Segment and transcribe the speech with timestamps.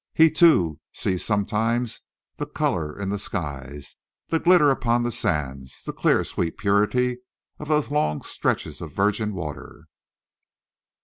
[0.15, 2.01] He, too, sees sometimes
[2.37, 3.97] the colour in the skies,
[4.29, 7.19] the glitter upon the sands, the clear, sweet purity
[7.59, 9.85] of those long stretches of virgin water.